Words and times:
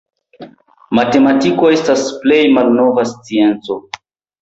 Matematiko 0.99 1.71
estas 1.75 2.09
plej 2.25 2.43
malnova 2.59 3.09
scienco. 3.15 3.83